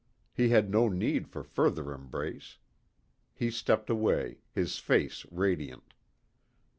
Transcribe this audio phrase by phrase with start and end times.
[0.33, 2.57] He had no need for further embrace.
[3.35, 5.93] He stepped away, his face radiant.